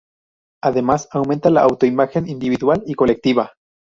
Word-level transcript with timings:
Además 0.63 1.07
aumenta 1.11 1.51
la 1.51 1.61
auto-imagen 1.61 2.27
individual 2.27 2.81
y 2.87 2.95
colectiva. 2.95 3.51